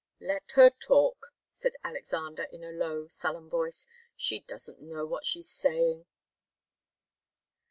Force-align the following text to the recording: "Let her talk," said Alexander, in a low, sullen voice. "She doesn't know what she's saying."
"Let 0.19 0.53
her 0.53 0.71
talk," 0.71 1.27
said 1.51 1.73
Alexander, 1.83 2.45
in 2.51 2.63
a 2.63 2.71
low, 2.71 3.05
sullen 3.07 3.51
voice. 3.51 3.85
"She 4.15 4.39
doesn't 4.39 4.81
know 4.81 5.05
what 5.05 5.27
she's 5.27 5.51
saying." 5.51 6.07